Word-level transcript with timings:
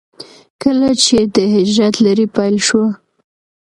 کله 0.61 0.89
چې 1.03 1.17
د 1.35 1.37
هجرت 1.55 1.95
لړۍ 2.05 2.27
پيل 2.35 2.55
شوه. 2.67 2.87